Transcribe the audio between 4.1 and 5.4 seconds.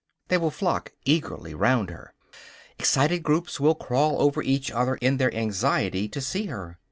over each other in their